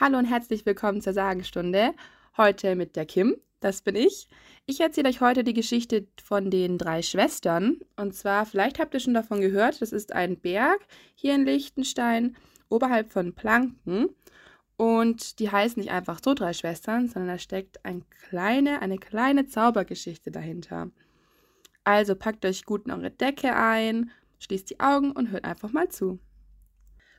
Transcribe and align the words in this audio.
Hallo 0.00 0.16
und 0.16 0.26
herzlich 0.26 0.64
willkommen 0.64 1.00
zur 1.00 1.12
Sagenstunde. 1.12 1.92
Heute 2.36 2.76
mit 2.76 2.94
der 2.94 3.04
Kim, 3.04 3.36
das 3.58 3.82
bin 3.82 3.96
ich. 3.96 4.28
Ich 4.64 4.78
erzähle 4.78 5.08
euch 5.08 5.20
heute 5.20 5.42
die 5.42 5.54
Geschichte 5.54 6.06
von 6.22 6.52
den 6.52 6.78
drei 6.78 7.02
Schwestern. 7.02 7.80
Und 7.96 8.14
zwar, 8.14 8.46
vielleicht 8.46 8.78
habt 8.78 8.94
ihr 8.94 9.00
schon 9.00 9.14
davon 9.14 9.40
gehört, 9.40 9.82
das 9.82 9.90
ist 9.90 10.12
ein 10.12 10.38
Berg 10.38 10.78
hier 11.16 11.34
in 11.34 11.44
Liechtenstein, 11.44 12.36
oberhalb 12.68 13.10
von 13.10 13.34
Planken. 13.34 14.10
Und 14.76 15.40
die 15.40 15.50
heißen 15.50 15.80
nicht 15.80 15.90
einfach 15.90 16.20
so 16.24 16.32
drei 16.32 16.52
Schwestern, 16.52 17.08
sondern 17.08 17.34
da 17.34 17.38
steckt 17.40 17.84
ein 17.84 18.04
kleine, 18.28 18.80
eine 18.82 18.98
kleine 18.98 19.46
Zaubergeschichte 19.46 20.30
dahinter. 20.30 20.92
Also 21.82 22.14
packt 22.14 22.44
euch 22.44 22.64
gut 22.64 22.86
in 22.86 22.92
eure 22.92 23.10
Decke 23.10 23.56
ein, 23.56 24.12
schließt 24.38 24.70
die 24.70 24.78
Augen 24.78 25.10
und 25.10 25.32
hört 25.32 25.44
einfach 25.44 25.72
mal 25.72 25.88
zu. 25.88 26.20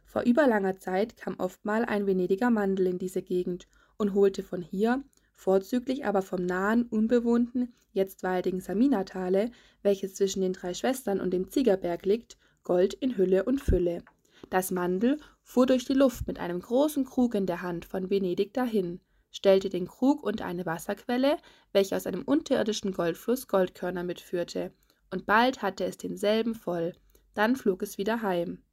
Vor 0.09 0.23
überlanger 0.23 0.79
Zeit 0.79 1.17
kam 1.17 1.35
oft 1.37 1.65
mal 1.65 1.85
ein 1.85 2.07
Venediger 2.07 2.49
Mandel 2.49 2.87
in 2.87 2.97
diese 2.97 3.21
Gegend 3.21 3.67
und 3.95 4.15
holte 4.15 4.41
von 4.41 4.63
hier, 4.63 5.03
vorzüglich 5.35 6.03
aber 6.03 6.23
vom 6.23 6.47
nahen, 6.47 6.87
unbewohnten, 6.87 7.75
jetzt 7.93 8.23
waldigen 8.23 8.59
Saminatale, 8.59 9.51
welches 9.83 10.15
zwischen 10.15 10.41
den 10.41 10.53
drei 10.53 10.73
Schwestern 10.73 11.21
und 11.21 11.29
dem 11.29 11.51
Ziegerberg 11.51 12.07
liegt, 12.07 12.39
Gold 12.63 12.95
in 12.95 13.17
Hülle 13.17 13.43
und 13.43 13.61
Fülle. 13.61 14.01
Das 14.49 14.71
Mandel 14.71 15.19
fuhr 15.43 15.67
durch 15.67 15.85
die 15.85 15.93
Luft 15.93 16.25
mit 16.25 16.39
einem 16.39 16.59
großen 16.59 17.05
Krug 17.05 17.35
in 17.35 17.45
der 17.45 17.61
Hand 17.61 17.85
von 17.85 18.09
Venedig 18.09 18.51
dahin, 18.55 19.01
stellte 19.29 19.69
den 19.69 19.85
Krug 19.85 20.23
unter 20.23 20.45
eine 20.45 20.65
Wasserquelle, 20.65 21.37
welche 21.71 21.95
aus 21.95 22.07
einem 22.07 22.23
unterirdischen 22.23 22.93
Goldfluss 22.93 23.47
Goldkörner 23.47 24.03
mitführte, 24.03 24.71
und 25.11 25.27
bald 25.27 25.61
hatte 25.61 25.85
es 25.85 25.97
denselben 25.97 26.55
voll, 26.55 26.93
dann 27.35 27.55
flog 27.55 27.83
es 27.83 27.99
wieder 27.99 28.23
heim. 28.23 28.63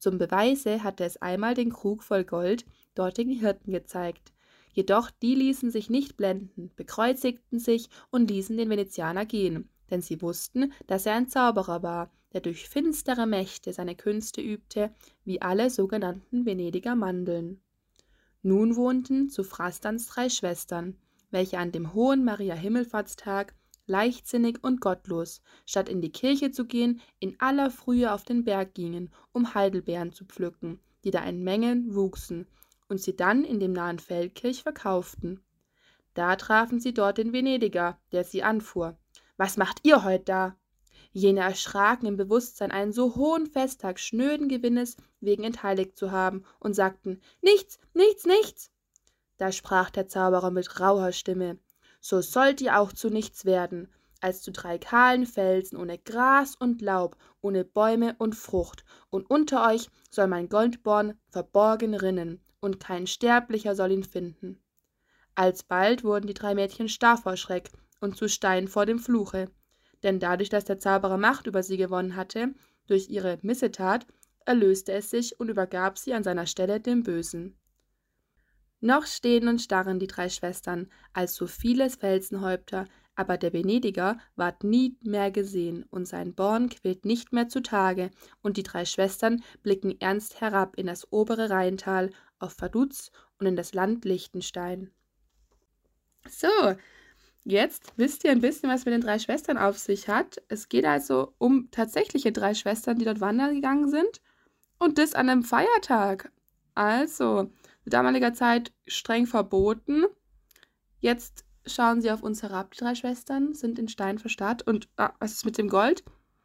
Zum 0.00 0.16
Beweise 0.16 0.82
hatte 0.82 1.04
es 1.04 1.18
einmal 1.18 1.54
den 1.54 1.70
Krug 1.70 2.02
voll 2.02 2.24
Gold 2.24 2.64
dortigen 2.94 3.38
Hirten 3.38 3.70
gezeigt. 3.70 4.32
Jedoch 4.72 5.10
die 5.10 5.34
ließen 5.34 5.70
sich 5.70 5.90
nicht 5.90 6.16
blenden, 6.16 6.70
bekreuzigten 6.74 7.58
sich 7.58 7.90
und 8.10 8.30
ließen 8.30 8.56
den 8.56 8.70
Venezianer 8.70 9.26
gehen, 9.26 9.68
denn 9.90 10.00
sie 10.00 10.22
wussten, 10.22 10.72
dass 10.86 11.04
er 11.04 11.14
ein 11.14 11.28
Zauberer 11.28 11.82
war, 11.82 12.10
der 12.32 12.40
durch 12.40 12.68
finstere 12.68 13.26
Mächte 13.26 13.72
seine 13.74 13.94
Künste 13.94 14.40
übte, 14.40 14.90
wie 15.24 15.42
alle 15.42 15.68
sogenannten 15.68 16.46
Venediger 16.46 16.96
Mandeln. 16.96 17.60
Nun 18.42 18.76
wohnten 18.76 19.28
zu 19.28 19.44
Frastans 19.44 20.06
drei 20.06 20.30
Schwestern, 20.30 20.96
welche 21.30 21.58
an 21.58 21.72
dem 21.72 21.92
hohen 21.92 22.24
Maria 22.24 22.54
Himmelfahrtstag 22.54 23.54
leichtsinnig 23.90 24.62
und 24.62 24.80
gottlos, 24.80 25.42
statt 25.66 25.88
in 25.88 26.00
die 26.00 26.12
Kirche 26.12 26.52
zu 26.52 26.64
gehen, 26.64 27.00
in 27.18 27.38
aller 27.40 27.70
Frühe 27.70 28.12
auf 28.12 28.24
den 28.24 28.44
Berg 28.44 28.72
gingen, 28.74 29.12
um 29.32 29.52
Heidelbeeren 29.54 30.12
zu 30.12 30.24
pflücken, 30.24 30.80
die 31.04 31.10
da 31.10 31.24
in 31.24 31.42
Mengen 31.42 31.94
wuchsen, 31.94 32.46
und 32.88 33.00
sie 33.00 33.16
dann 33.16 33.44
in 33.44 33.60
dem 33.60 33.72
nahen 33.72 33.98
Feldkirch 33.98 34.62
verkauften. 34.62 35.40
Da 36.14 36.36
trafen 36.36 36.80
sie 36.80 36.94
dort 36.94 37.18
den 37.18 37.32
Venediger, 37.32 37.98
der 38.12 38.24
sie 38.24 38.42
anfuhr. 38.42 38.96
Was 39.36 39.56
macht 39.56 39.80
ihr 39.84 40.04
heut 40.04 40.28
da? 40.28 40.56
Jene 41.12 41.40
erschraken 41.40 42.06
im 42.06 42.16
Bewusstsein, 42.16 42.70
einen 42.70 42.92
so 42.92 43.16
hohen 43.16 43.46
Festtag 43.46 43.98
schnöden 43.98 44.48
Gewinnes 44.48 44.96
wegen 45.20 45.42
entheiligt 45.42 45.96
zu 45.96 46.12
haben, 46.12 46.44
und 46.60 46.74
sagten 46.74 47.20
Nichts, 47.42 47.80
nichts, 47.94 48.24
nichts. 48.24 48.70
Da 49.36 49.50
sprach 49.50 49.90
der 49.90 50.06
Zauberer 50.06 50.52
mit 50.52 50.78
rauher 50.78 51.12
Stimme 51.12 51.58
so 52.00 52.20
sollt 52.20 52.60
ihr 52.60 52.78
auch 52.78 52.92
zu 52.92 53.10
nichts 53.10 53.44
werden, 53.44 53.88
als 54.20 54.42
zu 54.42 54.52
drei 54.52 54.78
kahlen 54.78 55.26
Felsen 55.26 55.78
ohne 55.78 55.98
Gras 55.98 56.54
und 56.54 56.82
Laub, 56.82 57.16
ohne 57.40 57.64
Bäume 57.64 58.14
und 58.18 58.34
Frucht, 58.34 58.84
und 59.10 59.28
unter 59.30 59.66
euch 59.68 59.88
soll 60.10 60.26
mein 60.26 60.48
Goldborn 60.48 61.14
verborgen 61.28 61.94
rinnen, 61.94 62.40
und 62.60 62.80
kein 62.80 63.06
Sterblicher 63.06 63.74
soll 63.74 63.92
ihn 63.92 64.04
finden. 64.04 64.60
Alsbald 65.34 66.04
wurden 66.04 66.26
die 66.26 66.34
drei 66.34 66.54
Mädchen 66.54 66.88
starr 66.88 67.16
vor 67.16 67.36
Schreck 67.36 67.70
und 68.00 68.16
zu 68.16 68.28
Stein 68.28 68.68
vor 68.68 68.84
dem 68.84 68.98
Fluche, 68.98 69.50
denn 70.02 70.20
dadurch, 70.20 70.48
dass 70.48 70.64
der 70.64 70.78
Zauberer 70.78 71.16
Macht 71.18 71.46
über 71.46 71.62
sie 71.62 71.76
gewonnen 71.76 72.16
hatte, 72.16 72.54
durch 72.86 73.08
ihre 73.08 73.38
Missetat, 73.42 74.06
erlöste 74.44 74.92
es 74.92 75.10
sich 75.10 75.38
und 75.38 75.48
übergab 75.48 75.98
sie 75.98 76.12
an 76.12 76.24
seiner 76.24 76.46
Stelle 76.46 76.80
dem 76.80 77.02
Bösen. 77.02 77.56
Noch 78.80 79.06
stehen 79.06 79.48
und 79.48 79.60
starren 79.60 79.98
die 79.98 80.06
drei 80.06 80.28
Schwestern, 80.28 80.88
als 81.12 81.34
so 81.34 81.46
viele 81.46 81.90
Felsenhäupter, 81.90 82.86
aber 83.14 83.36
der 83.36 83.52
Venediger 83.52 84.18
ward 84.36 84.64
nie 84.64 84.96
mehr 85.02 85.30
gesehen, 85.30 85.84
und 85.90 86.06
sein 86.06 86.34
Born 86.34 86.70
quillt 86.70 87.04
nicht 87.04 87.32
mehr 87.32 87.48
zutage, 87.48 88.10
und 88.40 88.56
die 88.56 88.62
drei 88.62 88.86
Schwestern 88.86 89.42
blicken 89.62 90.00
ernst 90.00 90.40
herab 90.40 90.76
in 90.76 90.86
das 90.86 91.12
obere 91.12 91.50
Rheintal, 91.50 92.10
auf 92.38 92.56
Vaduz 92.58 93.10
und 93.38 93.46
in 93.46 93.56
das 93.56 93.74
Land 93.74 94.06
Liechtenstein. 94.06 94.90
So, 96.26 96.48
jetzt 97.44 97.92
wisst 97.96 98.24
ihr 98.24 98.30
ein 98.30 98.40
bisschen, 98.40 98.70
was 98.70 98.86
mit 98.86 98.94
den 98.94 99.02
drei 99.02 99.18
Schwestern 99.18 99.58
auf 99.58 99.78
sich 99.78 100.08
hat. 100.08 100.42
Es 100.48 100.70
geht 100.70 100.86
also 100.86 101.34
um 101.36 101.70
tatsächliche 101.70 102.32
drei 102.32 102.54
Schwestern, 102.54 102.98
die 102.98 103.04
dort 103.04 103.20
wandern 103.20 103.54
gegangen 103.54 103.90
sind, 103.90 104.22
und 104.78 104.96
das 104.96 105.14
an 105.14 105.28
einem 105.28 105.42
Feiertag. 105.42 106.32
Also, 106.74 107.50
damaliger 107.86 108.34
Zeit 108.34 108.72
streng 108.86 109.26
verboten. 109.26 110.04
Jetzt 110.98 111.44
schauen 111.66 112.00
sie 112.00 112.10
auf 112.10 112.22
uns 112.22 112.42
herab, 112.42 112.72
die 112.72 112.78
drei 112.78 112.94
Schwestern, 112.94 113.54
sind 113.54 113.78
in 113.78 113.88
Stein 113.88 114.18
verstarrt. 114.18 114.66
Und 114.66 114.88
ah, 114.96 115.12
was 115.18 115.32
ist 115.32 115.44
mit 115.44 115.58
dem 115.58 115.68
Gold? 115.68 116.04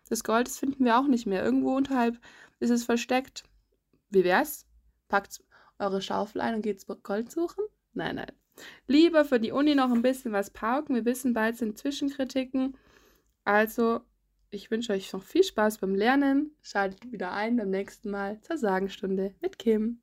Das 0.10 0.24
Gold, 0.24 0.48
das 0.48 0.60
finden 0.60 0.86
wir 0.86 0.98
auch 0.98 1.08
nicht 1.08 1.26
mehr. 1.26 1.44
Irgendwo 1.44 1.76
unterhalb 1.76 2.20
ist 2.60 2.70
es 2.70 2.84
versteckt. 2.84 3.44
Wie 4.10 4.24
wär's? 4.24 4.66
Packt 5.08 5.44
eure 5.80 6.02
Schaufel 6.02 6.42
ein 6.42 6.56
und 6.56 6.62
geht's 6.62 6.86
Gold 7.04 7.32
suchen? 7.32 7.66
Nein, 7.94 8.16
nein. 8.16 8.32
Lieber 8.88 9.26
für 9.26 9.40
die 9.40 9.52
Uni 9.52 9.76
noch 9.76 9.92
ein 9.92 10.02
bisschen 10.02 10.32
was 10.32 10.52
pauken. 10.52 10.96
Wir 10.96 11.06
wissen, 11.06 11.34
bald 11.34 11.58
sind 11.58 11.78
Zwischenkritiken. 11.78 12.78
Also, 13.44 14.02
ich 14.50 14.72
wünsche 14.72 14.94
euch 14.94 15.12
noch 15.12 15.24
viel 15.24 15.44
Spaß 15.44 15.80
beim 15.80 15.96
Lernen. 15.96 16.56
Schaltet 16.62 17.12
wieder 17.12 17.34
ein 17.34 17.58
beim 17.58 17.70
nächsten 17.70 18.10
Mal 18.10 18.40
zur 18.42 18.58
Sagenstunde 18.58 19.36
mit 19.42 19.60
Kim. 19.60 20.02